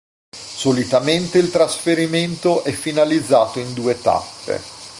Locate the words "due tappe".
3.75-4.59